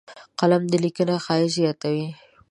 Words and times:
قلم 0.39 0.63
د 0.71 0.73
لیکنې 0.83 1.15
ښایست 1.25 1.55
زیاتوي 1.59 2.07